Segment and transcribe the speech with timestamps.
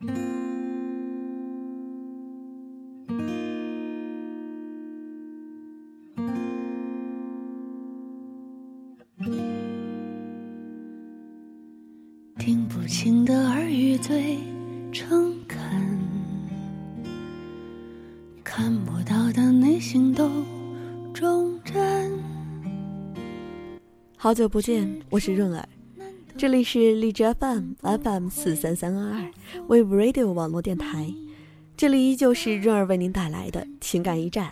[0.00, 0.08] 听
[12.66, 14.38] 不清的耳语最
[14.90, 15.60] 诚恳，
[18.42, 20.30] 看不到的内心都
[21.12, 22.18] 忠贞。
[24.16, 25.68] 好久不见，我是润儿，
[26.40, 29.30] 这里是荔枝 FM FM 四三三二二
[29.68, 31.12] Wave Radio 网络电台，
[31.76, 34.50] 这里依旧是润儿为您带来的情感驿站。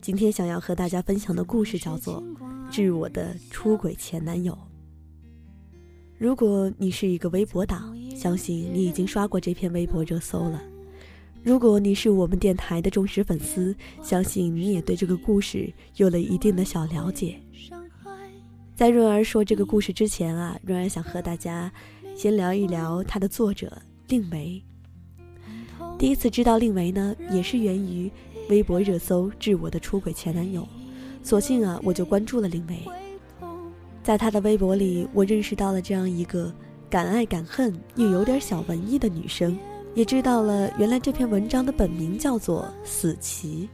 [0.00, 2.22] 今天想要和大家分享的故事叫做
[2.70, 4.54] 《致我的出轨前男友》。
[6.16, 10.62] 如果你是一个微博党，相信你已经刷过这篇微博热搜了。
[11.42, 17.38] 如果你是我们电台的忠实粉丝，相信你也对这个故事有了一定的小了解。
[18.78, 21.68] 在润儿说这个故事之前啊，润儿想和大家
[22.14, 24.62] 先聊一聊他的作者令梅。
[25.98, 28.08] 第一次知道令梅呢，也是源于
[28.48, 30.64] 微博热搜“致我的出轨前男友”，
[31.24, 32.84] 索性啊，我就关注了令梅。
[34.04, 36.54] 在她的微博里，我认识到了这样一个
[36.88, 39.58] 敢爱敢恨又有点小文艺的女生，
[39.92, 43.68] 也知道了原来这篇文章的本名叫做《死棋》。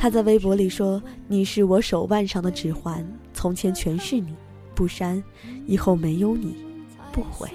[0.00, 3.04] 他在微博里说：“你是我手腕上的指环，
[3.34, 4.32] 从前全是你，
[4.72, 5.20] 不删，
[5.66, 6.56] 以后没有你，
[7.10, 7.48] 不悔。”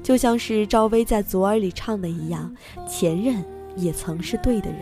[0.00, 2.54] 就像是赵薇在《左耳》里唱的一样，
[2.88, 3.44] 前任
[3.76, 4.80] 也曾是对的人。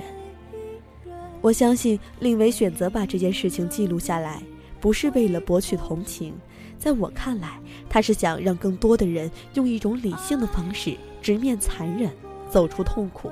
[1.40, 4.42] 我相信令维选择把这件事情记录下来。
[4.78, 6.32] 不是为了博取同情，
[6.78, 12.10] 在我看来，他是想让更多的人用一种理性的方式直面残忍，
[12.50, 13.30] 走出痛苦。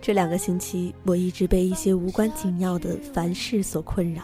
[0.00, 4.22] 这两个星期，我一直被一些无关紧要的烦事所困扰，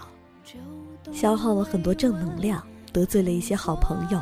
[1.13, 4.19] 消耗了很多正能量，得罪了一些好朋友，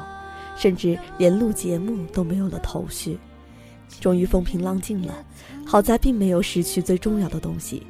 [0.56, 3.18] 甚至连录节目都没有了头绪。
[4.00, 5.14] 终于风平浪静了，
[5.64, 7.86] 好在并没有失去最重要的东西。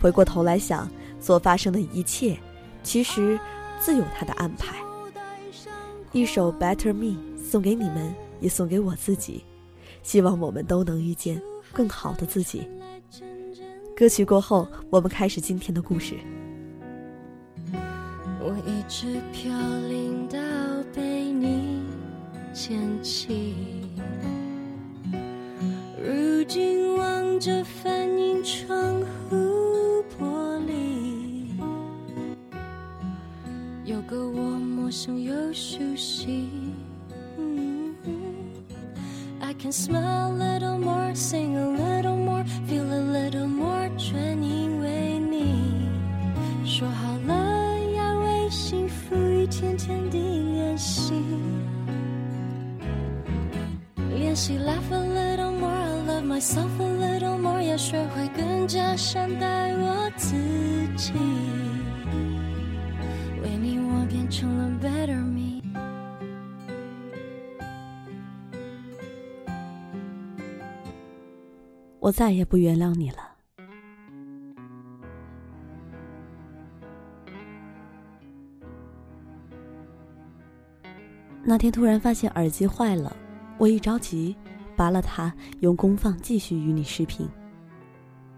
[0.00, 2.36] 回过头来想，所发生的一切。
[2.82, 3.38] 其实，
[3.78, 4.76] 自有他的安排。
[6.12, 9.44] 一首《Better Me》送给你们，也送给我自己，
[10.02, 11.40] 希望我们都能遇见
[11.72, 12.68] 更好的自己。
[13.96, 16.14] 歌曲过后，我们开始今天的故事。
[18.40, 19.52] 我一直飘
[19.88, 20.38] 零到
[20.94, 21.82] 被你
[22.52, 23.54] 捡起，
[26.02, 29.58] 如今望着反映窗户。
[34.08, 36.48] 个我陌生又熟悉。
[39.57, 45.89] I can smile a little more, sing a little more, feel a little more，全因为你。
[46.65, 51.13] 说好了要为幸福一天天地练习，
[54.17, 60.35] 练习 laugh a little more, I love myself a little more，要学会更加善待我自
[60.95, 61.13] 己。
[64.29, 65.19] 成了 better
[72.08, 73.18] 我再也不原谅你了。
[81.44, 83.14] 那天突然发现耳机坏了，
[83.58, 84.34] 我一着急，
[84.74, 87.28] 拔了它，用功放继续与你视频。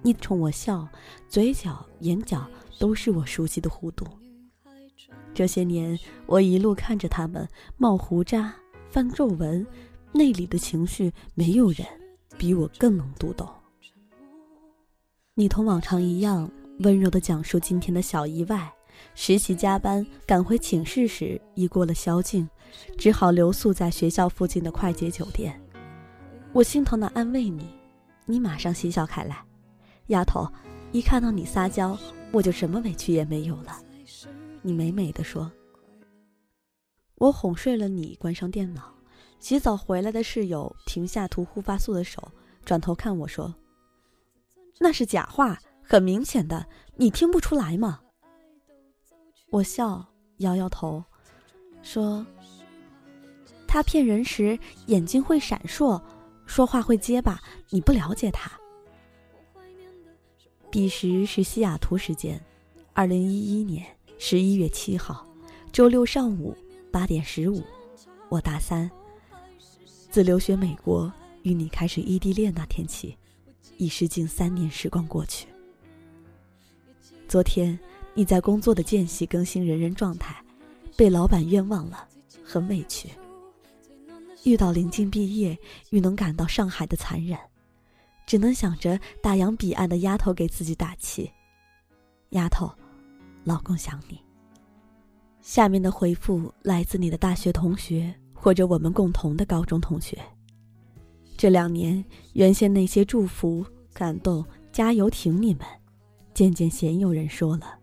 [0.02, 0.88] 你冲我笑，
[1.28, 2.44] 嘴角、眼角
[2.80, 4.04] 都是我熟悉的弧度。
[5.32, 8.52] 这些年，我一路看着他们冒胡渣、
[8.90, 9.64] 翻皱纹，
[10.10, 11.86] 内里的情绪，没有人
[12.36, 13.48] 比我更能读懂。
[15.40, 18.70] 你同往常一样，温柔地讲述今天的小意外。
[19.14, 22.46] 实习加班赶回寝室时，已过了宵禁，
[22.98, 25.58] 只好留宿在学校附近的快捷酒店。
[26.52, 27.70] 我心疼地安慰你，
[28.26, 29.42] 你马上嬉笑开来。
[30.08, 30.46] 丫头，
[30.92, 31.96] 一看到你撒娇，
[32.32, 33.78] 我就什么委屈也没有了。
[34.60, 35.50] 你美美的说
[37.16, 38.92] ：“我哄睡了你，关上电脑。
[39.38, 42.30] 洗澡回来的室友停下涂护发素的手，
[42.62, 43.54] 转头看我说
[44.82, 46.66] ：‘那是假话，很明显的，
[46.96, 48.00] 你听不出来吗？’
[49.52, 50.02] 我笑，
[50.38, 51.04] 摇摇头，
[51.82, 52.26] 说
[53.68, 56.00] ：‘他骗人时眼睛会闪烁，
[56.46, 57.38] 说话会结巴，
[57.68, 58.50] 你不了解他。’
[60.72, 62.42] 彼时是西雅图时间，
[62.94, 63.86] 二零一一年。”
[64.22, 65.26] 十一月七号，
[65.72, 66.54] 周六上午
[66.92, 67.62] 八点十五，
[68.28, 68.90] 我大三。
[70.10, 71.10] 自留学美国
[71.42, 73.16] 与你开始异地恋那天起，
[73.76, 75.46] 已是近三年时光过去。
[77.28, 77.78] 昨天
[78.14, 80.42] 你在工作的间隙更新人人状态，
[80.96, 82.06] 被老板冤枉了，
[82.44, 83.08] 很委屈。
[84.44, 85.56] 遇到临近毕业，
[85.90, 87.38] 愈能感到上海的残忍，
[88.26, 91.30] 只能想着大洋彼岸的丫头给自己打气。
[92.30, 92.72] 丫头，
[93.44, 94.18] 老公想你。
[95.40, 100.18] 下面的回复来自你的大学同学，或者我们共同的高中同学。
[101.40, 102.04] 这两年，
[102.34, 103.64] 原先那些祝福、
[103.94, 105.66] 感动、加油挺你们，
[106.34, 107.76] 渐渐鲜有人说了。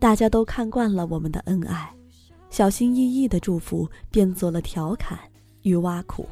[0.00, 1.94] 大家都看惯了我们的恩爱，
[2.50, 5.16] 小心翼翼的祝福变作了调侃。
[5.62, 6.26] 与挖苦，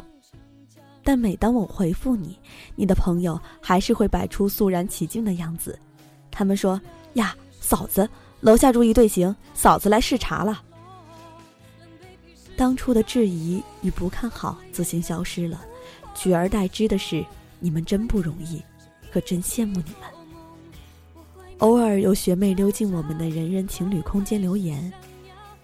[1.05, 2.37] 但每当我回复你，
[2.75, 5.79] 你的朋友还是会摆出肃然起敬的样子。
[6.29, 6.81] 他们说
[7.15, 8.11] ：“呀，嫂子，
[8.41, 10.61] 楼下注意队形，嫂子来视察了。”
[12.59, 15.65] 当初的质疑与不看好自行消失了，
[16.15, 17.25] 取而代之的是
[17.61, 18.63] 你们真不容易，
[19.11, 20.11] 可真羡慕你们。
[21.59, 24.93] 偶尔有学妹溜进我们的人人情侣空间留言：“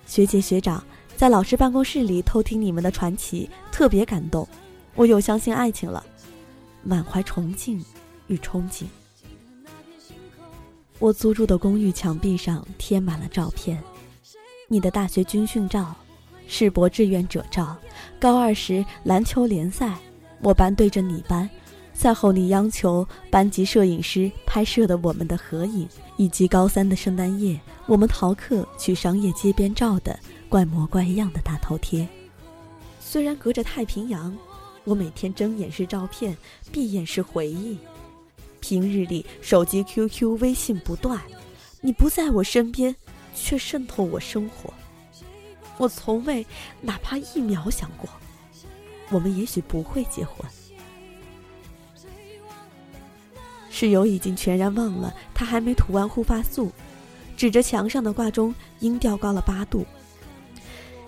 [0.07, 0.83] 学姐学长。”
[1.17, 4.47] 在老师办公室里偷听你们的传奇，特别感动。
[4.95, 6.07] 我又相信爱情了，
[6.85, 7.85] 满怀崇敬
[8.29, 8.85] 与憧憬。
[11.01, 13.83] 我租住的公寓墙壁上贴满了照片，
[14.69, 15.93] 你的大学军训照、
[16.47, 17.77] 世博志愿者照、
[18.21, 19.99] 高二时篮球联赛，
[20.41, 21.49] 我班对着你班，
[21.93, 30.19] 赛后你央求班级摄影师拍摄的我们的合影，以及高三的圣诞夜，我们逃课去商业街边照的。
[30.49, 32.09] 怪模怪样的大头贴，
[33.01, 34.35] 虽然隔着太平洋，
[34.85, 36.35] 我每天睁眼是照片，
[36.73, 37.77] 闭眼是回忆。
[38.59, 41.21] 平日里手机、QQ、微信不断，
[41.83, 42.97] 你不在我身边，
[43.35, 44.73] 却渗透我生活。
[45.77, 46.47] 我从未
[46.81, 48.09] 哪怕一秒想过，
[49.11, 50.35] 我们也许不会结婚。
[53.71, 56.73] 室友已经全然忘了他还没涂完护发素，
[57.37, 59.87] 指着墙上的挂钟，音调高了八度。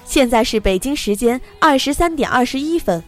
[0.05, 3.03] 现在是北京时间二十三点二十一分，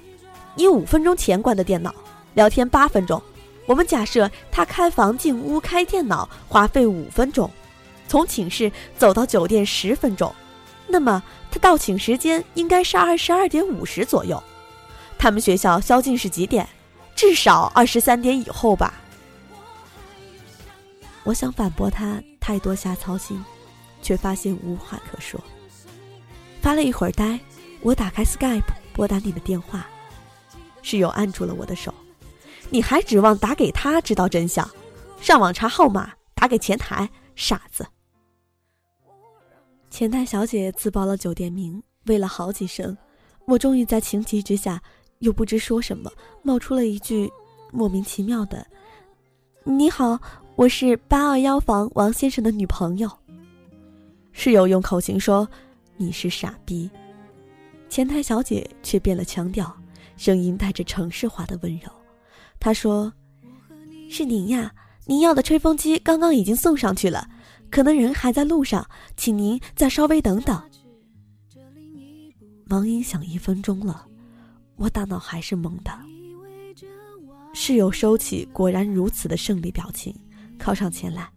[0.56, 1.94] 你五分钟前关的电脑，
[2.34, 3.22] 聊天八分钟。
[3.66, 7.48] 我们假设他开房进屋开电脑花费五分钟，
[8.08, 10.34] 从寝室走到酒店十分钟，
[10.88, 14.42] 那么他到寝时间应该是二十二点五十左右。
[15.22, 16.68] 他们学校宵禁是几点？
[17.14, 18.92] 至少二十三点以后吧。
[21.22, 23.40] 我想反驳他太多瞎操心，
[24.02, 25.40] 却发现无话可说。
[26.60, 27.38] 发了一会儿呆，
[27.82, 29.86] 我打开 Skype 拨打你的电话，
[30.82, 31.94] 室友按住了我的手。
[32.68, 34.68] 你还指望打给他知道真相？
[35.20, 37.86] 上网查号码，打给前台，傻子。
[39.88, 42.98] 前台小姐自报了酒店名，喂了好几声，
[43.46, 44.82] 我终于在情急之下，
[45.22, 47.30] 又不知说什么，冒出了一句
[47.72, 48.66] 莫名其妙的
[49.64, 50.20] ：“你好，
[50.56, 53.10] 我是八二幺房王先生的女朋友。”
[54.32, 55.48] 室友用口型说。
[55.98, 56.90] 你是傻逼，
[57.88, 59.72] 前台小姐却变了腔调，
[60.16, 61.88] 声音带着城市化的温柔。
[62.58, 63.12] 她说
[64.10, 64.74] ：“是您呀，
[65.06, 67.28] 您要的吹风机刚刚已经送上去了，
[67.70, 68.84] 可能人还在路上，
[69.16, 70.60] 请您再稍微等等。”
[72.66, 74.04] 忙音响一分钟了，
[74.82, 75.96] 我大脑还是懵的。
[77.54, 80.12] 室友收起果然如此的胜利表情，
[80.58, 81.30] 靠上前来：“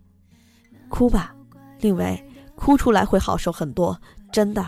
[0.89, 1.35] 哭吧，
[1.79, 2.19] 令伟，
[2.55, 3.95] 哭出来会好受很多。”
[4.33, 4.65] 真的，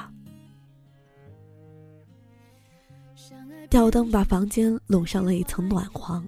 [3.67, 6.23] 吊灯把房间笼上了一层暖黄，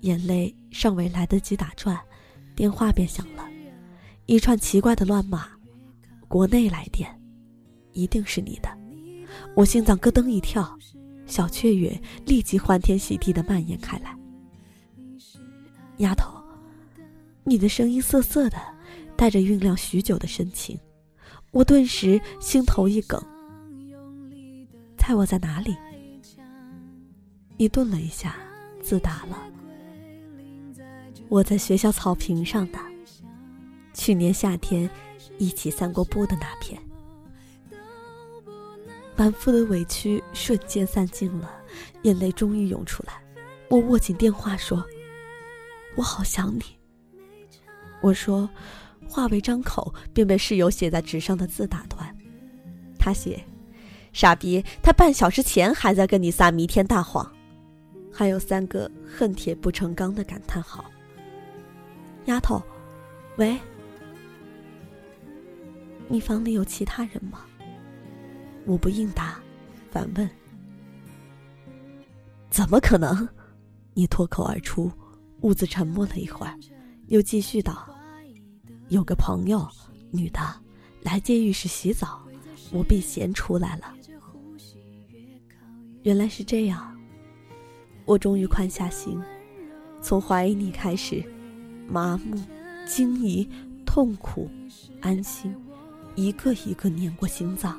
[0.00, 2.00] 眼泪尚未来得及打转，
[2.54, 3.46] 电话便响了，
[4.24, 5.48] 一串奇怪的乱码，
[6.26, 7.20] 国内来电，
[7.92, 8.68] 一定是你的，
[9.54, 10.76] 我心脏咯噔一跳，
[11.26, 14.16] 小雀跃立即欢天喜地的蔓延开来。
[15.98, 16.42] 丫头，
[17.44, 18.56] 你的声音涩涩的，
[19.16, 20.78] 带着酝酿许久的深情。
[21.50, 23.20] 我顿时心头一梗，
[24.98, 25.76] 猜我在哪里？
[27.56, 28.36] 你顿了一下，
[28.82, 29.38] 自答了
[31.28, 32.78] ：“我在学校草坪上的，
[33.94, 34.88] 去年夏天
[35.38, 36.80] 一起散过步的那片。”
[39.16, 41.50] 满腹的委屈瞬间散尽了，
[42.02, 43.14] 眼泪终于涌出来。
[43.68, 44.84] 我握紧电话说
[45.96, 46.62] ：“我好想你。”
[48.02, 48.48] 我说。
[49.08, 52.12] 话未张口，便被室友写在纸上的字打断。
[52.98, 53.40] 他写
[54.12, 57.24] ：“傻逼，他半小时前还在跟你撒弥天大谎。”
[58.12, 60.84] 还有三个恨铁不成钢的感叹号。
[62.24, 62.60] 丫头，
[63.36, 63.56] 喂，
[66.08, 67.45] 你房里有其他人吗？
[68.66, 69.40] 我不应答，
[69.90, 70.28] 反问
[72.50, 73.26] ：“怎么可能？”
[73.94, 74.92] 你脱口而出。
[75.42, 76.58] 兀自沉默了一会儿，
[77.08, 77.86] 又继续道。
[78.88, 79.68] 有个朋友，
[80.10, 80.40] 女的，
[81.02, 82.26] 来借浴室洗澡，
[82.72, 83.94] 我避嫌出来了。
[86.02, 86.98] 原来是这样，
[88.06, 89.22] 我终于宽下心，
[90.00, 91.22] 从怀疑你开始，
[91.86, 92.42] 麻木、
[92.86, 93.46] 惊疑、
[93.84, 94.50] 痛苦、
[95.02, 95.54] 安心，
[96.14, 97.78] 一个一个碾过心脏。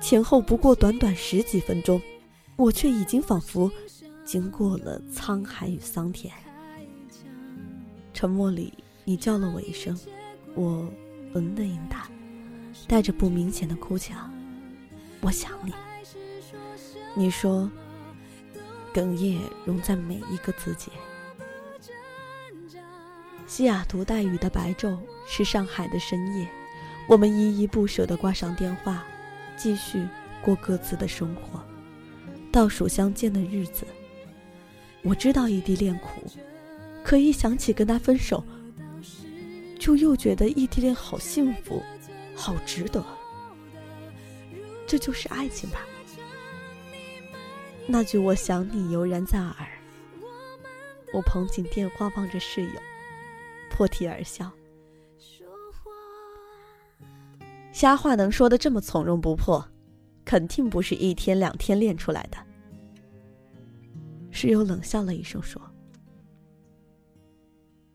[0.00, 2.00] 前后不过短短十几分钟，
[2.56, 3.70] 我却已经仿佛
[4.24, 6.32] 经过了沧海与桑田。
[8.14, 8.72] 沉默里，
[9.04, 9.98] 你叫了我一声，
[10.54, 10.88] 我
[11.34, 12.08] 嗯的应答，
[12.86, 14.32] 带着不明显的哭腔。
[15.20, 15.72] 我想你。
[17.14, 17.70] 你说，
[18.94, 20.90] 哽咽融在每一个字节。
[23.46, 26.48] 西雅图带雨的白昼是上海的深夜，
[27.08, 29.04] 我们依依不舍地挂上电话，
[29.58, 30.06] 继续
[30.40, 31.60] 过各自的生活，
[32.52, 33.86] 倒数相见的日子。
[35.02, 36.22] 我知道异地恋苦，
[37.04, 38.44] 可一想起跟他分手，
[39.78, 41.82] 就又觉得异地恋好幸福，
[42.34, 43.04] 好值得。
[44.86, 45.80] 这就是爱情吧。
[47.86, 49.54] 那句“我想你”油然在耳，
[51.12, 52.80] 我捧紧电话，望着室友，
[53.70, 54.50] 破涕而笑。
[57.78, 59.64] 瞎话能说的这么从容不迫，
[60.24, 62.36] 肯定不是一天两天练出来的。
[64.32, 65.62] 室友冷笑了一声说：“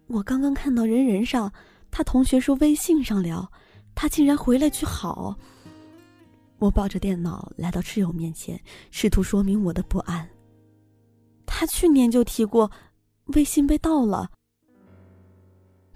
[0.07, 1.51] 我刚刚看到人人上，
[1.91, 3.51] 他同学说微信上聊，
[3.93, 5.37] 他竟然回了句好。”
[6.59, 8.57] 我抱着电脑来到室友面前，
[8.89, 10.25] 试图说明我的不安。
[11.45, 12.71] 他去年就提过，
[13.35, 14.31] 微信被盗了。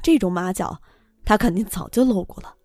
[0.02, 0.78] 这种马脚，
[1.24, 2.57] 他肯定早就露过了。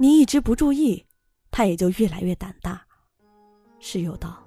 [0.00, 1.04] 你一直不注意，
[1.50, 2.86] 他也就越来越胆大。
[3.80, 4.42] 室友道：“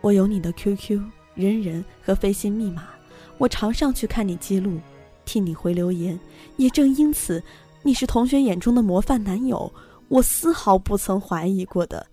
[0.00, 1.02] 我有你的 QQ、
[1.34, 2.88] 人人和飞信密码，
[3.36, 4.80] 我常上去看你记录，
[5.26, 6.18] 替你回留言。
[6.56, 7.42] 也正因此，
[7.82, 9.72] 你是同学眼中的模范男友。”
[10.08, 12.06] 我丝毫不曾怀疑过的，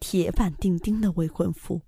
[0.00, 1.80] 铁板钉钉的未婚夫。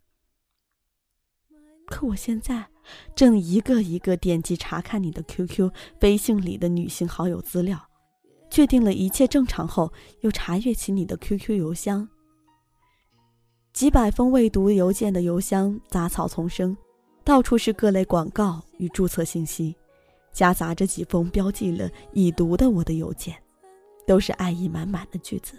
[1.87, 2.69] 可我现在
[3.17, 7.90] 正一个一个点击查看你的 QQ、微信里的女性好友资料，
[8.51, 12.09] 确定了一切正常后，又查阅起你的 QQ 邮箱。
[13.73, 16.77] 几百封未读邮件的邮箱杂草丛生，
[17.25, 19.77] 到处是各类广告与注册信息，
[20.33, 23.35] 夹杂着几封标记了已读的我的邮件。
[24.07, 25.57] 都是爱意满满的句子。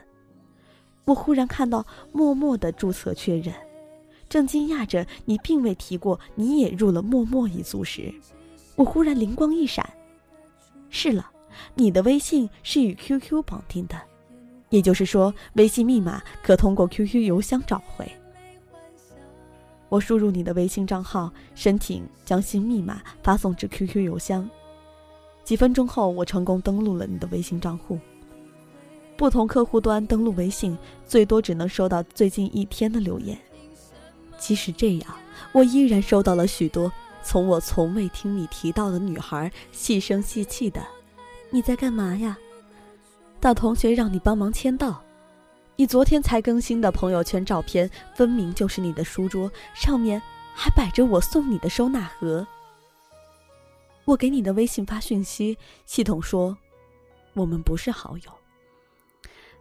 [1.05, 3.55] 我忽然看到默默的注册确认，
[4.27, 8.13] 正惊讶着你并未提过你也入了默默一族时，
[8.75, 9.89] 我忽然灵光一闪，
[10.89, 11.30] 是了，
[11.75, 13.99] 你的微信是与 QQ 绑定的，
[14.69, 18.09] 也就是说微信密码可通过 QQ 邮箱找回。
[19.89, 24.49] 我输入你的微信账号，申请将新密码发送至 QQ 邮箱。
[25.43, 27.99] 几分钟后，我成功登录了你的微信账户。
[29.17, 33.37] 不同客户端登录微信，最多只能收到最近一天的留言。
[34.37, 35.13] 即使这样，
[35.51, 36.91] 我依然收到了许多
[37.21, 40.81] 从我从未听你提到的女孩细声细气的
[41.51, 42.35] ：“你在干嘛呀？”
[43.39, 45.03] 大同学让你帮忙签到。
[45.75, 50.21] 你昨天才更新的朋友圈照片，分明就是你的书桌，上面
[50.53, 52.45] 还摆着我送你的收纳盒。
[54.05, 56.55] 我给你的微信发讯息，系统说
[57.33, 58.31] 我们不是好友。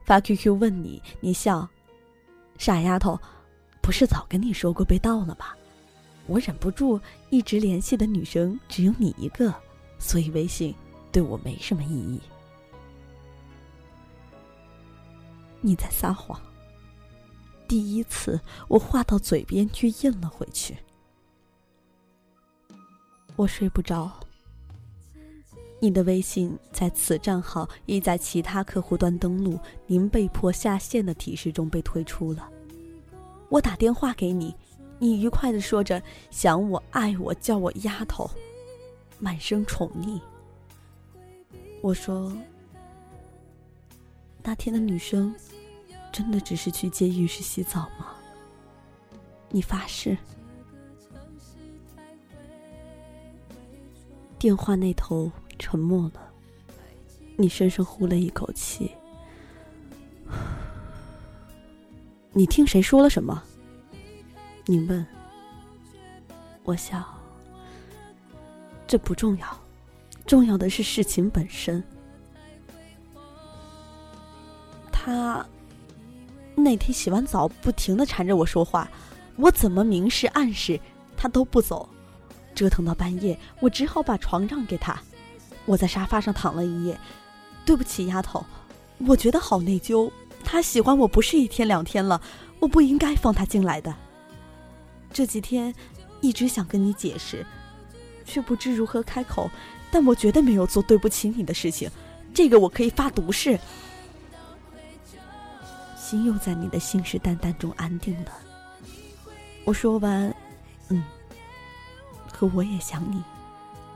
[0.05, 1.67] 发 QQ 问你，你笑，
[2.59, 3.19] 傻丫头，
[3.81, 5.55] 不是早跟你说过被盗了吗？
[6.27, 9.55] 我忍不住，一直联系的女生只有你一个，
[9.99, 10.75] 所以微信
[11.12, 12.21] 对我没什么意义。
[15.61, 16.40] 你在撒谎。
[17.69, 20.76] 第一次，我话到嘴边却咽了回去。
[23.37, 24.11] 我睡不着。
[25.79, 32.50] 你的微信在此账号已在其他客户端登录，您被迫下线的提示中被退出了。
[33.49, 34.55] 我打电话给你，
[34.99, 38.31] 你愉快的说着想我爱我叫我丫头，
[39.19, 40.21] 满身宠溺。
[41.81, 42.33] 我说，
[44.43, 45.35] 那天的女生
[46.13, 48.15] 真的只是去接浴室洗澡吗？
[49.49, 50.17] 你发誓。
[54.39, 55.31] 电话那头。
[55.63, 56.33] 沉默了，
[57.37, 58.91] 你深深呼了一口气。
[62.33, 63.43] 你听谁说了什么？
[64.65, 65.07] 你问。
[66.65, 67.05] 我想。
[68.87, 69.61] 这不重要，
[70.31, 71.83] 重要的是事情本身。
[74.93, 75.45] 他
[76.55, 78.89] 那天洗完澡，不停的缠着我说话，
[79.35, 80.79] 我怎么明示暗示，
[81.17, 81.89] 他都不走，
[82.55, 84.97] 折腾到半夜，我只好把床让给他。
[85.67, 86.97] 我在沙发上躺了一夜，
[87.67, 88.47] 对不起，丫头，
[88.99, 90.09] 我觉得好内疚。
[90.45, 92.23] 他喜欢我不是一天两天了，
[92.61, 93.93] 我不应该放他进来的。
[95.13, 95.75] 这几天
[96.21, 97.45] 一直想跟你解释，
[98.25, 99.51] 却不知如何开口。
[99.91, 101.91] 但我绝对没有做对不起你的事情，
[102.33, 103.59] 这个我可以发毒誓。
[105.97, 108.33] 心又在你的信誓旦旦中安定了。
[109.65, 110.35] 我说完，
[110.89, 111.05] 嗯，
[112.33, 113.23] 可我也想你。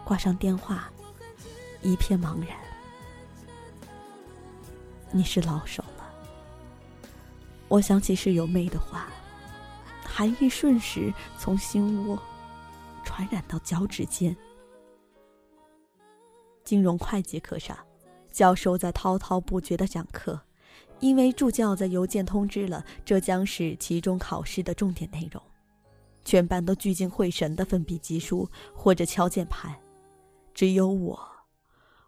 [0.04, 0.90] 挂上电话，
[1.80, 2.56] 一片茫然。
[5.10, 6.04] 你是老手了。
[7.68, 9.08] 我想起室友妹的话，
[10.04, 12.22] 寒意瞬时从心窝
[13.02, 14.36] 传染到脚趾间。
[16.64, 17.76] 金融会计课上，
[18.30, 20.40] 教授在滔滔不绝的讲课，
[20.98, 25.42] 因为助教在邮件通知了这将是期中考试的重点内容，
[26.24, 29.78] 全班都聚精会神的奋笔疾书或者敲键盘。
[30.54, 31.20] 只有我，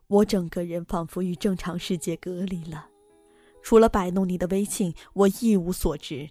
[0.07, 2.89] 我整个人仿佛与正常世界隔离了，
[3.63, 6.31] 除了摆弄你的微信，我一无所知。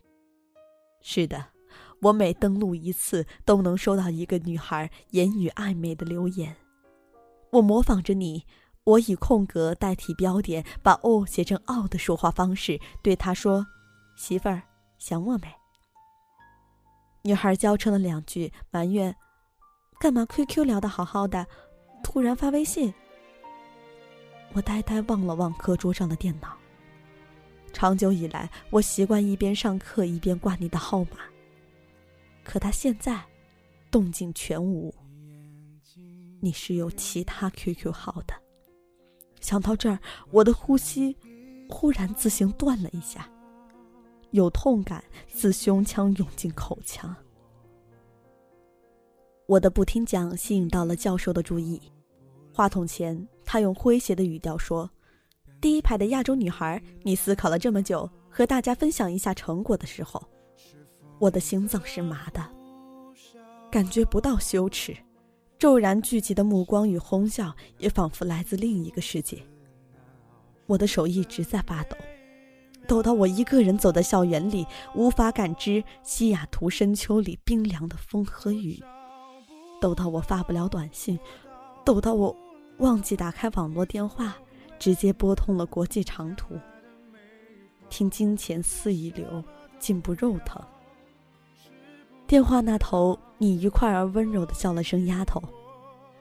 [1.01, 1.49] 是的，
[2.01, 6.55] 我每登录一次，都能收到一个女孩言语暧昧的留言。
[7.55, 8.45] 我模仿着你，
[8.83, 13.65] 我以空格代替标点，把哦写成 “o” 的说话方式，对他说
[14.17, 14.61] ：“媳妇儿，
[14.97, 15.47] 想我没？”
[17.23, 19.15] 女孩娇嗔了两句，埋怨
[20.01, 21.47] ：“干嘛 QQ 聊得好好的？”
[22.03, 22.93] 突然发微信，
[24.53, 26.57] 我呆呆望了望课桌上的电脑。
[27.71, 31.19] 长久以来，我习惯一边上课一边挂你的号码。
[32.43, 33.23] 可他现在，
[33.89, 34.93] 动静全无。
[36.45, 38.35] 你是有其他 QQ 号的。
[39.41, 39.97] 想到这儿，
[40.29, 41.17] 我的呼吸
[41.67, 43.27] 忽然自行断了一下，
[44.29, 47.15] 有痛感自胸腔涌进口腔。
[49.47, 51.81] 我的不听讲吸引到了教授的注意。
[52.53, 54.87] 话筒前，他用诙谐的语调说
[55.59, 60.23] ：“第一排的亚洲女孩，你思考了这么久，和大家分享一下成果的时候，
[61.17, 62.47] 我的心脏是麻的，
[63.71, 64.95] 感觉不到羞耻，
[65.57, 69.41] 骤然聚集的目光与哄笑也仿佛来自另一个世界。
[70.65, 71.95] 我的手一直在发抖，
[72.87, 78.83] 抖到我一个人走在校园里，无法感知西雅图深秋里冰凉的风和雨，
[79.79, 81.19] 抖到我发不了短信，
[81.83, 82.35] 抖到我。”
[82.79, 84.35] 忘记打开网络电话，
[84.77, 86.59] 直接拨通了国际长途。
[87.89, 89.41] 听金钱肆意流，
[89.79, 90.61] 进不肉疼。
[92.27, 95.41] 电话那头，你愉快而温柔的叫了声“丫头”，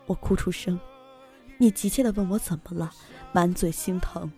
[0.06, 0.78] 我哭出声。
[1.56, 2.92] 你急切的问我怎么了，
[3.32, 4.30] 满嘴心疼。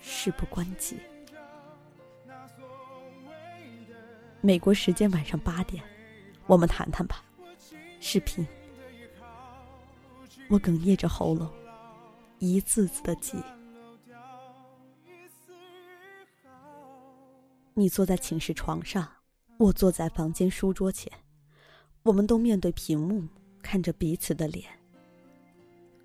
[0.00, 0.98] 事不关己。
[4.40, 5.82] 美国时间晚上八点，
[6.46, 7.24] 我们谈谈吧，
[7.98, 8.46] 视频。
[10.48, 11.50] 我哽咽着喉咙，
[12.38, 13.36] 一字字的记。
[17.74, 19.08] 你坐在寝室床上，
[19.58, 21.12] 我坐在房间书桌前，
[22.02, 23.26] 我们都面对屏幕，
[23.62, 24.64] 看着彼此的脸。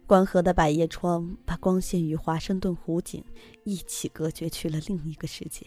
[0.08, 3.24] 关合的百叶窗把光线与华盛顿湖景
[3.64, 5.66] 一起隔绝去了另一个世界。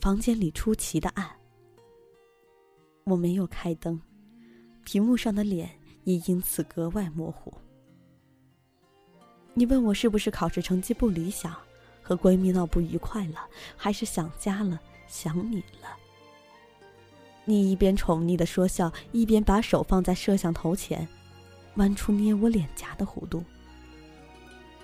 [0.00, 1.30] 房间里出奇的暗，
[3.04, 4.00] 我没有开灯，
[4.84, 5.70] 屏幕上的脸。
[6.04, 7.50] 也因此格外模糊。
[9.54, 11.56] 你问我是不是考试成绩不理想，
[12.02, 15.96] 和闺蜜闹不愉快了，还是想家了，想你了？
[17.46, 21.06] 你一边宠溺的说笑，一边把手放在摄像头前，
[21.76, 23.44] 弯出捏我脸颊的弧度。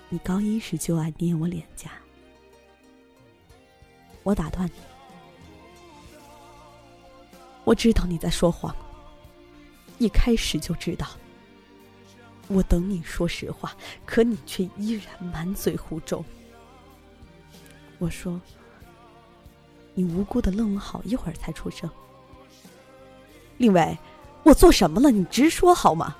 [0.09, 1.91] 你高一时就爱捏我脸颊。
[4.23, 4.73] 我打断你，
[7.63, 8.75] 我知道你在说谎。
[9.97, 11.07] 一开始就知道，
[12.47, 16.23] 我等你说实话，可你却依然满嘴胡诌。
[17.97, 18.39] 我说，
[19.95, 21.89] 你无辜的愣了好一会儿才出声。
[23.61, 23.95] 另外，
[24.41, 25.11] 我做什么了？
[25.11, 26.15] 你直说好吗？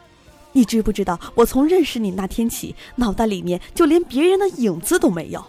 [0.52, 5.44] 你知不知道，我从认识你那天起，脑袋里面就连别人的影子都没有。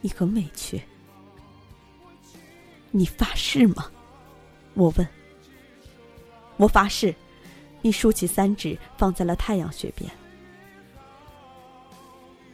[0.00, 0.80] 你很委屈，
[2.92, 3.90] 你发誓吗？
[4.74, 5.08] 我问。
[6.56, 7.12] 我发誓，
[7.82, 10.08] 你竖起三指放在了太阳穴边。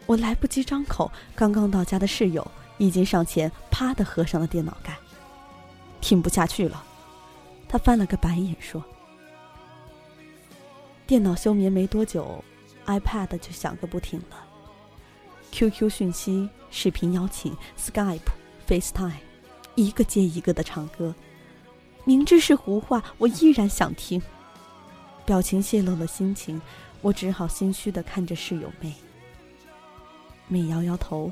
[0.06, 4.96] 我来不及张口，刚刚到家的室友已经上前，啪的合上了电脑盖。
[6.00, 6.82] 听不下去了，
[7.70, 8.84] 他翻了个白眼说
[11.06, 12.42] ：“电脑休眠没多久
[12.84, 14.44] ，iPad 就响个不停了。
[15.52, 18.18] QQ 讯息、视频邀请、Skype、
[18.66, 19.12] FaceTime，
[19.76, 21.14] 一个接一个的唱歌。”
[22.04, 24.20] 明知是胡话，我依然想听。
[25.24, 26.60] 表情泄露了心情，
[27.02, 28.92] 我只好心虚的看着室友妹。
[30.48, 31.30] 妹摇摇头，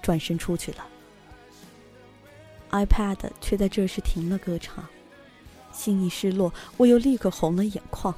[0.00, 0.86] 转身出去了。
[2.70, 4.82] iPad 却在这时停了歌唱，
[5.74, 8.14] 心一失落，我又立刻红了眼眶，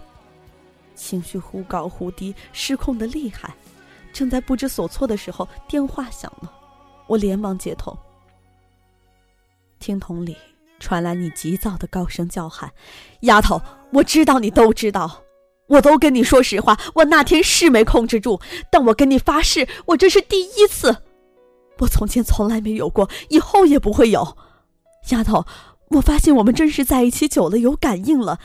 [0.94, 3.52] 情绪忽高忽低，失控的厉害。
[4.12, 6.52] 正在不知所措的时候，电话响了，
[7.06, 7.96] 我连忙接通。
[9.78, 10.36] 听筒里
[10.78, 12.72] 传来你急躁的高声叫喊
[13.22, 13.60] ：“丫头，
[13.92, 15.22] 我知道你都知道，
[15.68, 18.40] 我都跟你说实话，我那天是没控制住，
[18.70, 20.96] 但我跟你发誓，我这是第一次，
[21.78, 24.36] 我从前从来没有过，以后也不会有。
[25.10, 25.44] 丫头，
[25.90, 28.38] 我发现我们真是在一起久了有感应了。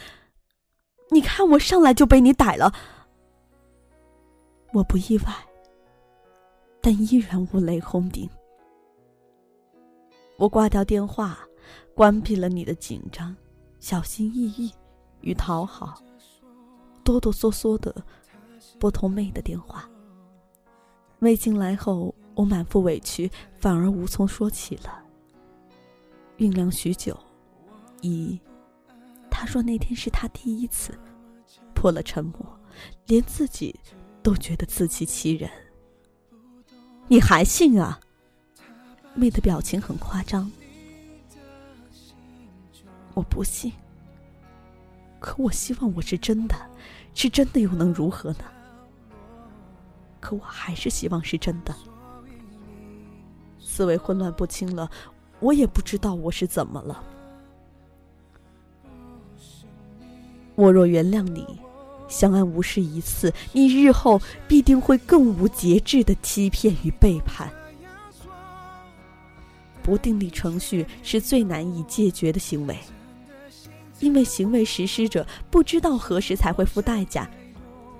[1.10, 2.74] 你看我上来就被你逮了，
[4.74, 5.34] 我不意外。”
[6.84, 8.28] 但依然无雷轰顶。
[10.38, 11.38] 我挂掉电话，
[11.94, 13.36] 关闭了你的紧张、
[13.80, 14.72] 小心翼翼
[15.20, 16.02] 与讨好，
[17.04, 17.94] 哆哆嗦嗦的
[18.80, 19.88] 拨通妹的电话。
[21.20, 25.04] 妹进来后，我满腹委屈，反而无从说起了。
[26.40, 27.16] 酝酿许久，
[28.02, 28.40] 一，
[29.30, 30.98] 他说那天是他第一次，
[31.74, 32.60] 破了沉默，
[33.08, 33.80] 连自己
[34.22, 35.50] 都觉得自欺欺人。
[37.08, 38.00] 你还信啊？
[39.14, 40.52] 妹的表情很夸张。
[43.14, 43.74] 我不信，
[45.20, 46.56] 可我希望我是真的，
[47.14, 48.46] 是真的又能如何呢？
[50.22, 51.76] 可我还是希望是真的。
[53.60, 54.90] 思维混乱不清了，
[55.40, 57.04] 我也不知道我是怎么了。
[60.62, 61.44] 我若原谅你。
[62.08, 67.52] 相安无事一次，你日后必定会更无节制的欺骗与背叛。
[69.82, 72.78] 不定理程序是最难以解决的行为，
[74.02, 77.28] 因为行为实施者不知道何时才会付代价，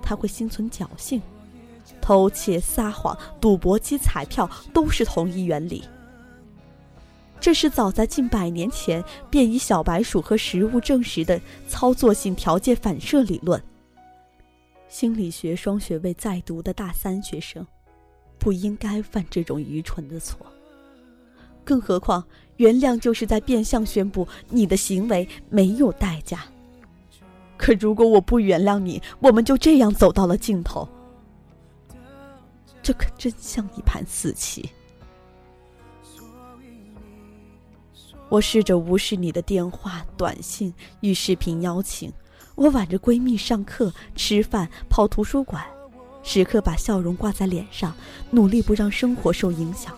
[0.00, 1.20] 他会心存侥幸。
[2.00, 5.82] 偷窃、撒谎、赌博及彩票都是同一原理。
[7.42, 13.60] 这是早在近百年前便以小白鼠和食物证实的操作性条件反射理论。
[14.88, 17.66] 心理学双学位在读的大三学生，
[18.38, 20.46] 不应该犯这种愚蠢的错。
[21.64, 22.24] 更何况，
[22.58, 26.44] 原谅就是在变相宣布你的行为没有代价。
[27.56, 30.88] 可如果我不原谅你，我们就这样走到了尽头，
[32.80, 34.70] 这可真像一盘死棋。
[38.32, 42.10] 我试着无视你的电话、短信与视频邀请。
[42.54, 45.62] 我挽着闺蜜上课、吃饭、泡图书馆，
[46.22, 47.94] 时刻把笑容挂在脸上，
[48.30, 49.94] 努力不让生活受影响。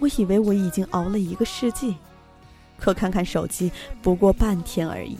[0.00, 1.94] 我以为我已经熬了一个世纪，
[2.78, 5.18] 可看看手机，不过半天而已。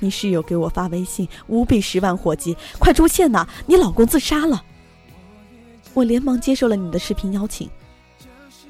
[0.00, 3.48] 你室友给我发微信，无比十万火急，快出现呐！
[3.64, 4.62] 你老公自杀了。
[5.94, 7.70] 我连忙接受了你的视频邀请。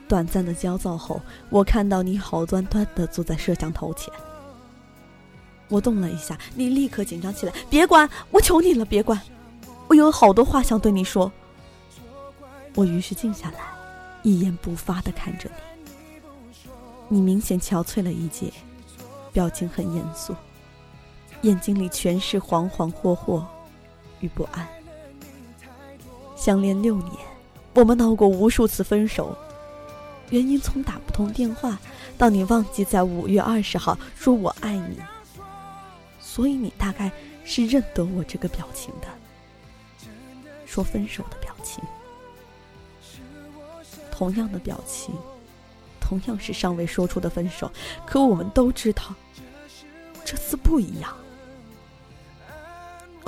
[0.09, 4.13] 短暂的焦躁后，我看到你好端端的坐在摄像头前。
[5.69, 7.53] 我动了一下，你立刻紧张起来。
[7.69, 9.21] 别管，我求你了，别管！
[9.89, 11.31] 我有好多话想对你说。
[12.75, 13.59] 我于是静下来，
[14.23, 15.51] 一言不发的看着
[17.09, 17.17] 你。
[17.17, 18.53] 你明显憔悴了一截，
[19.33, 20.35] 表情很严肃，
[21.43, 23.43] 眼睛里全是恍恍惚惚
[24.21, 24.67] 与不安。
[26.37, 27.13] 相恋六年，
[27.75, 29.37] 我们闹过无数次分手，
[30.31, 31.79] 原因从打不通电话
[32.19, 34.99] 到你忘记在五月二十号说我爱你。
[36.19, 37.11] 所以你大概
[37.45, 39.09] 是认得我这个表情的，
[40.67, 41.83] 说分手的表情，
[44.11, 45.15] 同样的表情，
[45.99, 47.73] 同样是尚未说出的分手，
[48.05, 49.15] 可我们都知道，
[50.27, 51.17] 这次不一样。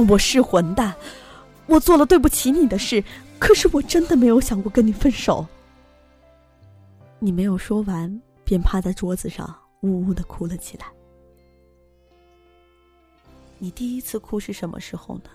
[0.09, 0.95] 我是混蛋，
[1.65, 3.03] 我做了对不起你的事，
[3.39, 5.47] 可是我真的没有想过跟你分手。
[7.21, 10.87] 你没有说完，便趴在桌子上呜呜的哭了起来。
[13.59, 15.31] 你第一次哭是什么时候呢？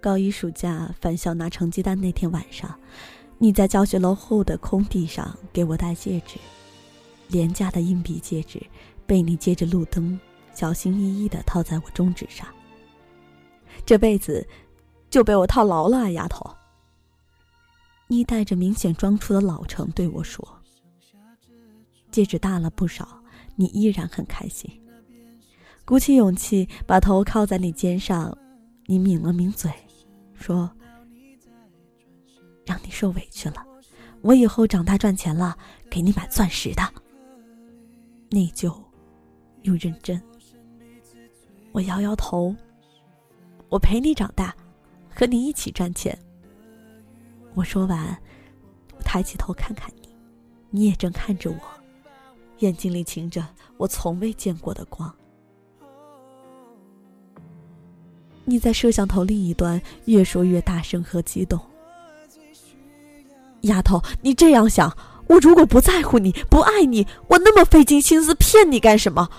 [0.00, 2.78] 高一暑假返校拿成绩单那天晚上，
[3.38, 6.38] 你在教学楼后的空地上给我戴戒指，
[7.28, 8.62] 廉价的硬币戒指，
[9.06, 10.18] 被你借着路灯
[10.54, 12.46] 小心翼翼的套在我中指上。
[13.84, 14.46] 这辈子
[15.10, 16.54] 就被我套牢了啊，丫头。
[18.06, 20.46] 你带着明显装出的老成对我说
[22.12, 23.22] ：“戒指大了不少，
[23.56, 24.70] 你依然很开心。”
[25.84, 28.36] 鼓起勇气，把头靠在你肩上，
[28.86, 29.70] 你抿了抿嘴，
[30.34, 30.70] 说
[32.64, 33.64] ：“让你受委屈了。
[34.22, 35.56] 我以后长大赚钱了，
[35.90, 36.82] 给你买钻石的。”
[38.30, 38.74] 内疚
[39.62, 40.20] 又认真。
[41.72, 42.54] 我摇摇头。
[43.70, 44.54] 我陪你长大，
[45.08, 46.16] 和你一起赚钱。
[47.54, 48.16] 我说完，
[49.04, 50.08] 抬起头看看你，
[50.70, 51.58] 你也正看着我，
[52.58, 55.14] 眼睛里噙着我从未见过的光。
[58.44, 61.58] 你在摄像头另一端越说越大声和激动。
[63.62, 64.94] 丫头，你这样想，
[65.28, 69.30] 我如果不在乎你，不爱你，我那么费尽心思骗你干什么？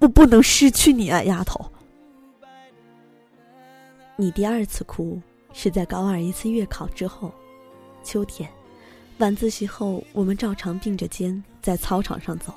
[0.00, 1.64] 我不能失去你啊，丫头。
[4.16, 5.18] 你第二次哭
[5.54, 7.32] 是在高二一次月考之后，
[8.02, 8.48] 秋天，
[9.18, 12.52] 晚自习后，我们照常并着肩在操场上走，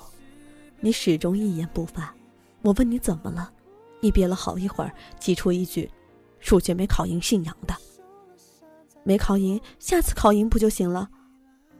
[0.79, 2.13] 你始终一言不发。
[2.61, 3.51] 我问你怎么了？
[4.01, 5.89] 你憋了好一会儿，挤出一句
[6.39, 7.75] ：“数学没考赢，姓杨的。
[9.03, 11.09] 没考赢，下次考赢不就行了？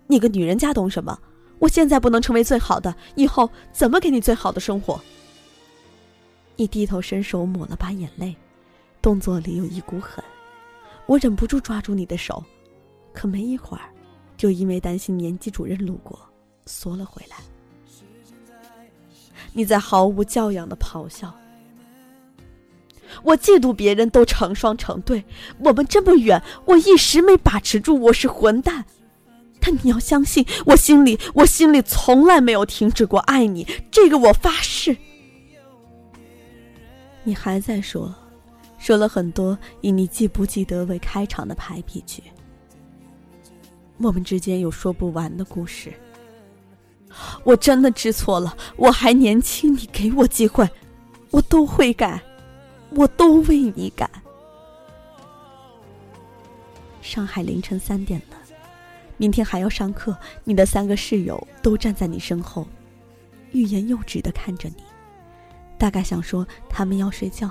[0.07, 1.19] 你个女人家懂什么？
[1.59, 4.99] 我现在不能成为最好的，以后怎么给你最好的生活？”
[6.57, 8.35] 你低头伸手抹了把眼泪，
[9.01, 10.23] 动作里有一股狠。
[11.05, 12.43] 我忍不住抓住你的手，
[13.15, 13.89] 可没一会儿，
[14.37, 16.19] 就因为担心年级主任路过，
[16.65, 17.37] 缩了回来。
[19.53, 21.33] 你在毫无教养的咆哮。
[23.23, 25.23] 我嫉妒别人都成双成对，
[25.59, 28.83] 我们这么远，我一时没把持住，我是混蛋。
[29.61, 34.95] 但你要相信，我心里，我心里从来没有停止过爱你，这个我发誓。
[37.23, 38.13] 你还在说，
[38.77, 42.21] 说了很多以你记不记得为开场的排比句。
[43.97, 45.93] 我们之间有说不完的故事。
[47.43, 50.69] 我真的知错了，我还年轻，你给我机会，
[51.31, 52.21] 我都会改。
[52.91, 54.09] 我都为你改。
[57.01, 58.37] 上海凌晨三点了，
[59.17, 60.15] 明天还要上课。
[60.43, 62.65] 你的三个室友都站在你身后，
[63.51, 64.83] 欲言又止的看着你，
[65.77, 67.49] 大概想说他们要睡觉。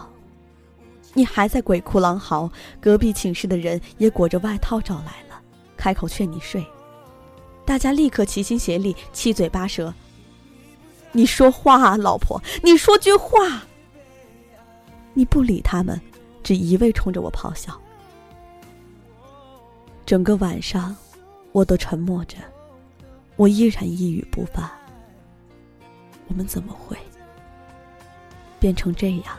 [1.13, 5.24] 你还在鬼哭狼嚎，隔壁寝室的人也裹着外套找来，
[5.77, 6.65] 开口劝你睡。
[7.65, 9.93] 大家立刻齐心协力，七嘴八舌。
[11.13, 13.63] 你说话啊，老婆，你说句话。
[15.15, 16.01] 你不理他们，
[16.43, 17.81] 只一味冲着我咆哮。
[20.05, 20.95] 整个晚上，
[21.53, 22.37] 我都沉默着，
[23.37, 24.71] 我依然一语不发。
[26.27, 26.97] 我们怎么会
[28.59, 29.39] 变成这样？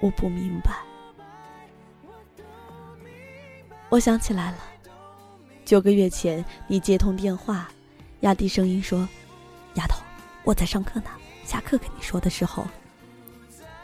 [0.00, 0.70] 我不明白。
[3.88, 4.58] 我想起来了，
[5.70, 7.70] 九个月前你接通电话，
[8.22, 9.08] 压低声音说
[9.78, 10.02] ：“丫头，
[10.42, 11.10] 我在上课呢，
[11.44, 12.66] 下课跟你说的时候。”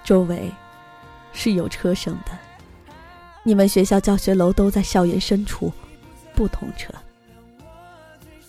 [0.03, 0.51] 周围
[1.33, 2.37] 是有车声的，
[3.45, 5.73] 你们学校教学楼都在校园深处，
[6.35, 6.93] 不通车。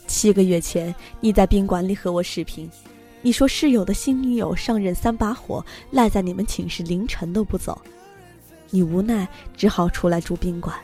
[0.08, 2.68] 七个月前，你在宾馆里和我视频，
[3.22, 7.80] 你说室友的新女友上任三把火，赖在你们寝室凌晨都不走，
[8.72, 10.76] 你无奈只好出来住宾馆。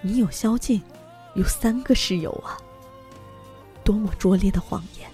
[0.00, 0.82] 你有宵禁，
[1.36, 2.56] 有三个室友啊，
[3.84, 5.08] 多么拙劣的谎言！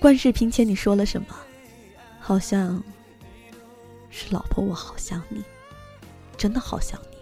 [0.00, 1.28] 关视频前你说了什么？
[2.20, 2.82] 好像
[4.10, 5.42] 是老婆，我好想你，
[6.36, 7.16] 真的好想你。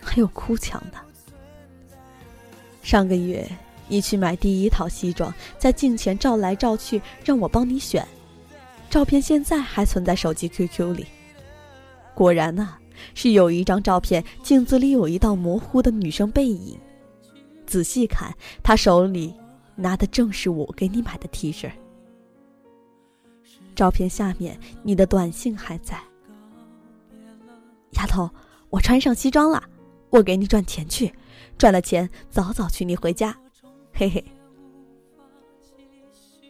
[0.00, 0.98] 还有哭腔的。
[2.82, 3.46] 上个月
[3.86, 8.06] 你去买第一套西装，在镜前照来照去，让我帮你选。
[8.88, 11.06] 照片现在还存在手机 QQ 里。
[12.14, 12.78] 果然呐，
[13.14, 16.78] 是有一张照片，镜子里有一道模糊的女生背影。
[17.66, 19.34] 仔细看，她手里
[19.74, 21.70] 拿的正是我给你买的 T 恤。
[23.74, 26.00] 照片下面，你的短信还在。
[27.92, 28.30] 丫头，
[28.70, 29.62] 我穿上西装了，
[30.10, 31.12] 我给你赚钱去，
[31.58, 33.36] 赚了钱早早娶你回家，
[33.92, 34.24] 嘿嘿。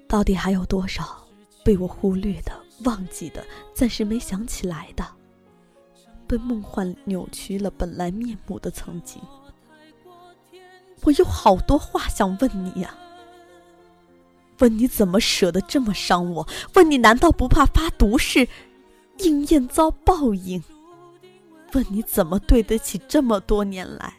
[0.06, 1.26] 到底还有多少
[1.64, 2.52] 被我忽略的、
[2.84, 5.04] 忘记的、暂时没想起来的，
[6.34, 9.22] 被梦幻扭曲了本来面目的曾经？
[11.02, 12.92] 我有好多话想问你呀。
[14.58, 16.48] 问你怎么舍得这么伤我？
[16.74, 18.48] 问你难道不怕发毒誓，
[19.18, 20.60] 应验遭报应？
[21.72, 24.14] 问你怎么对得起这么多年来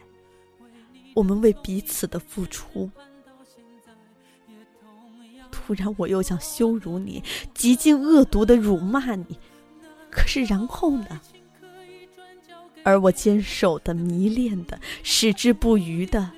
[1.15, 2.89] 我们为彼此的付出？
[5.51, 7.21] 突然我又想羞辱你，
[7.54, 9.38] 极尽恶毒的辱骂你，
[10.10, 11.19] 可是然后呢？
[12.86, 16.32] 而我坚守的、迷恋的、矢志不渝的。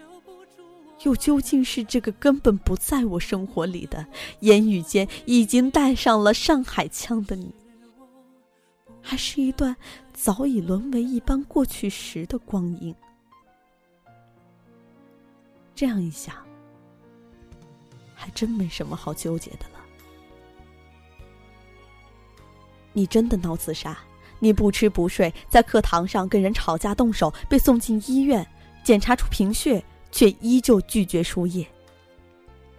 [1.03, 4.07] 又究竟是这个根本不在我生活里的，
[4.39, 7.53] 言语间已经带上了上海腔的你，
[8.99, 9.75] 还是一段
[10.13, 12.95] 早已沦为一般过去时的光阴？
[15.75, 16.35] 这样一想，
[18.15, 19.79] 还真没什么好纠结的了。
[22.91, 23.95] 你真的闹自杀？
[24.39, 28.45] 你不吃不睡，在课堂上跟人吵架动手，被送进医院？
[28.83, 31.67] 检查出贫血，却依旧拒绝输液。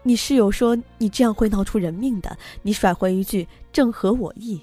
[0.03, 4.61] 你室友说你这样会闹出人命的，你甩回一句正合我意。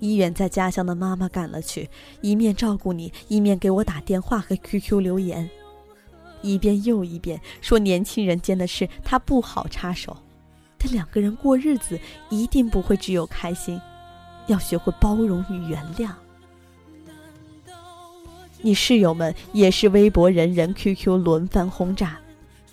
[0.00, 1.88] 医院在家乡的妈妈赶了去，
[2.20, 5.48] 一面照顾你，一面给我打电话和 QQ 留言，
[6.42, 10.16] 一遍又一遍说年轻人间的事他不好插手，
[10.76, 13.80] 但两个人过日子一定不会只有开心，
[14.48, 16.10] 要学会包容与原谅。
[18.60, 22.18] 你室友们也是微博人人 QQ 轮番轰炸，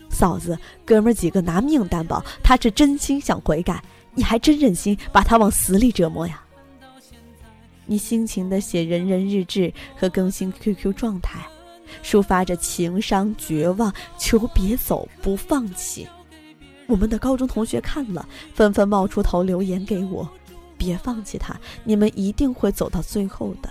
[0.10, 3.84] 嫂子哥们几个拿命担保他是真心想悔改，
[4.16, 6.42] 你还真忍心把他往死里折磨呀？
[7.86, 11.46] 你辛勤的写人人日志和更新 QQ 状态，
[12.04, 16.08] 抒发着情伤绝望，求别走，不放弃。
[16.88, 20.28] 我们的高中同学看了，纷纷冒出头留言给我
[20.78, 23.70] ：“别放弃他，你们一定会走到最后的。”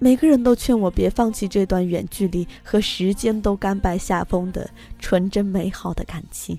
[0.00, 6.56] 每个人都劝我别放弃这段远距离和时间都甘拜下风的纯真美好的感情，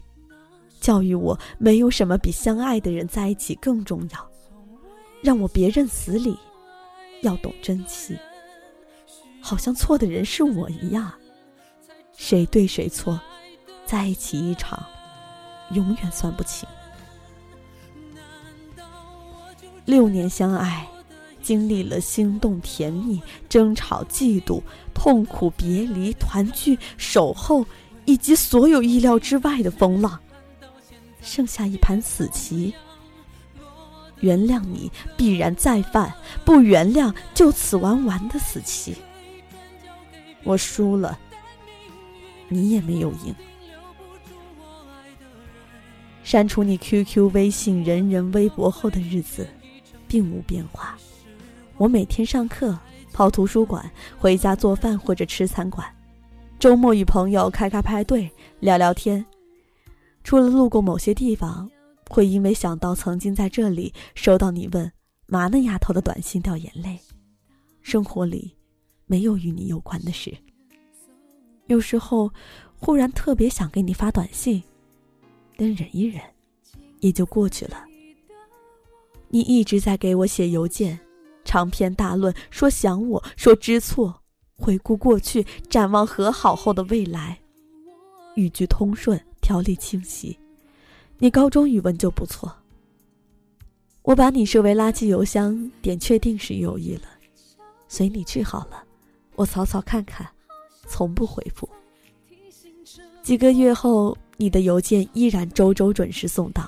[0.82, 4.30] 教育我没有什么比相爱的人在一起更重要。
[5.22, 6.38] 让我别认死理，
[7.22, 8.18] 要懂珍惜。
[9.42, 11.10] 好像错的人是我一样，
[12.18, 13.18] 谁对谁错，
[13.86, 14.86] 在一起一场，
[15.72, 16.68] 永远算不清。
[19.90, 20.88] 六年相爱，
[21.42, 24.62] 经历了心动、甜蜜、争吵、嫉妒、
[24.94, 27.66] 痛苦、别离、团聚、守候，
[28.06, 30.20] 以及所有意料之外的风浪，
[31.24, 32.72] 剩下一盘死棋。
[34.20, 36.14] 原谅你必然再犯，
[36.46, 38.96] 不原谅就此玩完的死棋。
[40.44, 41.18] 我输了，
[42.48, 43.34] 你也没有赢。
[46.24, 49.48] 删除你 QQ、微信、人人微博后的日子，
[50.10, 50.98] 并无变化。
[51.78, 52.78] 我每天上课、
[53.14, 55.88] 跑图书馆、回家做饭或者吃餐馆，
[56.60, 59.26] 周末与朋友开开派对、聊聊天。
[60.26, 61.70] 除了路过某些地方。
[62.12, 64.92] 会因为想到曾经在这里收到你问
[65.30, 67.00] “嘛呢丫头”的短信掉眼泪。
[67.84, 68.58] 生活里
[69.06, 70.36] 没有与你有关的事。
[71.68, 72.34] 有时候
[72.76, 74.64] 忽然特别想给你发短信，
[75.56, 76.20] 但忍一忍，
[77.00, 77.86] 也就过去了。
[79.30, 81.00] 你一直在给我写邮件，
[81.46, 84.22] 长篇大论说想我，说知错，
[84.58, 87.40] 回顾过去，展望和好后的未来，
[88.36, 90.38] 语句通顺，条理清晰。
[91.20, 92.52] 你高中语文就不错。
[94.02, 97.04] 我把你设为垃圾邮箱，点确定是有意了，
[97.88, 98.84] 随你去好了。
[99.36, 100.28] 我草草看看，
[100.88, 101.70] 从不回复。
[103.22, 106.68] 几个月后，你的邮件依然周周准时送到。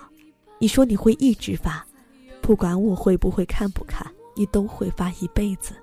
[0.59, 1.83] 你说你会一直发，
[2.41, 5.73] 不管我会不会看不看，你都会发一辈子。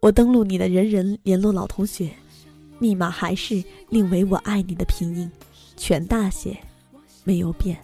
[0.00, 2.10] 我登录你的人人联络老同学，
[2.78, 5.30] 密码还是另为我爱你的拼音，
[5.76, 6.58] 全大写。
[7.22, 7.78] 没有变，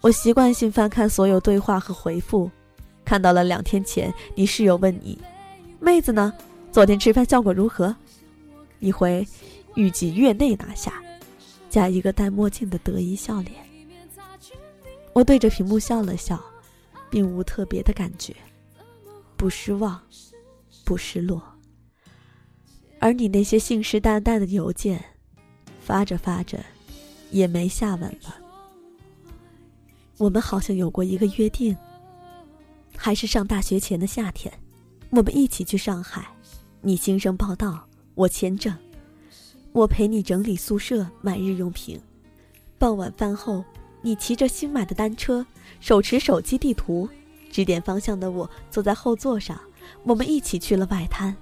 [0.00, 2.48] 我习惯性翻看所有对话和回复，
[3.04, 5.18] 看到了两天前你室友问你
[5.80, 6.32] ：“妹子呢？
[6.70, 7.94] 昨天吃饭效果如何？”
[8.78, 9.26] 你回
[9.74, 11.02] ：“预计月内拿下。”
[11.68, 13.54] 加一个戴墨镜的得意笑脸。
[15.12, 16.40] 我对着屏幕笑了笑，
[17.14, 18.34] 并无特别的感觉，
[19.36, 20.02] 不失望，
[20.84, 21.40] 不失落。
[22.98, 25.00] 而你那些信誓旦旦的邮件，
[25.80, 26.58] 发着发着，
[27.30, 28.34] 也没下文了。
[30.18, 31.76] 我们好像有过一个约定，
[32.96, 34.52] 还是上大学前的夏天，
[35.10, 36.26] 我们一起去上海，
[36.80, 38.76] 你新生报道，我签证，
[39.70, 41.96] 我陪你整理宿舍，买日用品。
[42.76, 43.64] 傍晚饭后，
[44.04, 45.46] 你骑着新买的单车，
[45.80, 47.08] 手持手机地图，
[47.50, 49.58] 指点方向的我坐在后座上，
[50.02, 51.34] 我们一起去了外滩。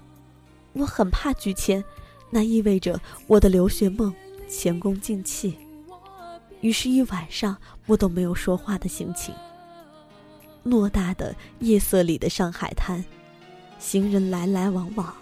[0.73, 1.83] 我很怕拒签，
[2.31, 4.15] 那意味着我的留学梦
[4.49, 5.59] 前功尽弃。
[6.61, 9.35] 于是，一晚上我都没有说话的心情。
[10.65, 13.05] 偌大的夜色里的上海滩，
[13.81, 15.13] 行人来来往往，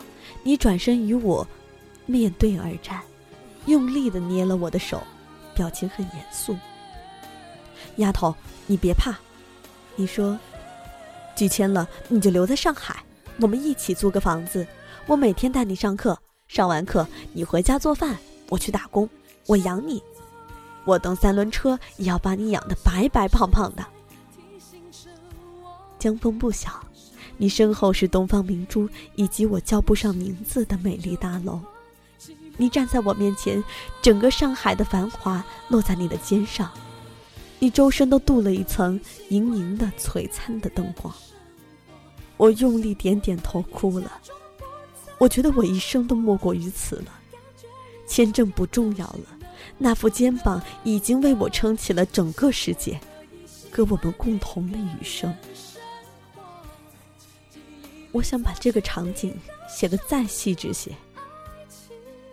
[0.42, 1.48] 你转身与我
[2.04, 3.00] 面对而战，
[3.64, 5.02] 用力的捏了我的手，
[5.54, 6.54] 表情很严肃。
[8.00, 8.34] 丫头，
[8.66, 9.14] 你别怕，
[9.96, 10.38] 你说，
[11.36, 13.02] 拒签了你就留在上海，
[13.40, 14.66] 我们一起租个房子，
[15.06, 19.08] 我每天带你上课，上完课你回家做饭，我去打工，
[19.46, 20.02] 我养你。
[20.86, 23.84] 我蹬三轮车也要把你养得白白胖胖的。
[25.98, 26.82] 江风不小，
[27.36, 31.60] 你身后是东方明珠以及我叫不上名字的美丽大楼。
[32.56, 33.62] 你站在我面前，
[34.00, 36.70] 整个上海的繁华落在你的肩上，
[37.60, 38.98] 你周身都镀了一层
[39.28, 41.14] 莹莹的璀璨的灯光。
[42.36, 44.10] 我用力点点头，哭了。
[45.18, 47.20] 我觉得我一生都莫过于此了。
[48.06, 49.38] 签证不重要了，
[49.76, 52.98] 那副肩膀已经为我撑起了整个世界，
[53.70, 55.32] 和我们共同的余生。
[58.10, 59.36] 我想把这个场景
[59.68, 60.90] 写得再细致些。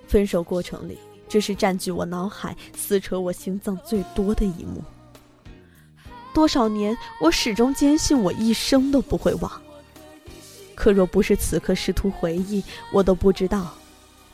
[0.07, 0.97] 分手过程里，
[1.27, 4.81] 这是占据我脑海、撕扯我心脏最多的一幕。
[6.37, 9.51] 多少年，我始终坚信我一生都不会忘。
[10.75, 12.63] 可若不是此刻试图回忆，
[12.93, 13.73] 我都不知道，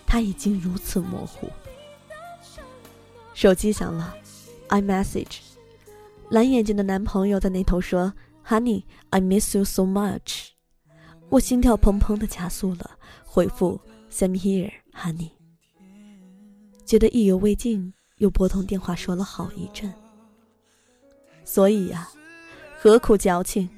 [0.05, 1.49] 他已经如此模糊。
[3.33, 4.13] 手机响了
[4.67, 5.37] ，iMessage，
[6.27, 8.13] 蓝眼睛的男朋友在那头说
[8.45, 10.47] ：“Honey，I miss you so much。”
[11.31, 13.79] 我心跳砰砰的加速了，回复
[14.11, 15.29] ：“Same here，Honey。”
[16.85, 20.02] 觉得意犹未尽，又拨通电话说了好一阵。
[21.43, 22.09] 所以呀，
[22.79, 23.69] 何苦矫情？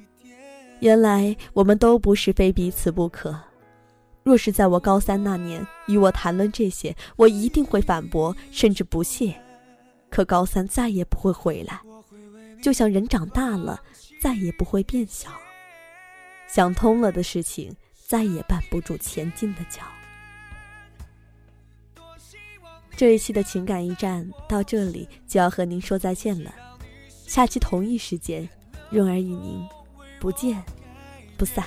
[0.80, 3.38] 原来我们都不是非彼此不可。
[4.22, 9.34] 若是在我高三那年与我谈论这些，我一定会反驳，甚至不屑。
[10.10, 11.80] 可高三再也不会回来，
[12.60, 13.80] 就像人长大了，
[14.20, 15.30] 再也不会变小。
[16.48, 17.74] 想通了的事情，
[18.06, 19.82] 再也绊不住前进的脚。
[22.96, 26.54] 这一期的情感驿站到这里就要和您说再见了，
[27.26, 28.48] 下期同一时间，
[28.90, 29.62] 润儿与您
[30.20, 30.62] 不见
[31.36, 31.64] 不散。